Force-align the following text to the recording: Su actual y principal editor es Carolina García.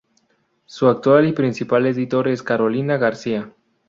Su 0.65 0.87
actual 0.87 1.27
y 1.27 1.31
principal 1.31 1.85
editor 1.85 2.27
es 2.27 2.41
Carolina 2.41 2.97
García. 2.97 3.53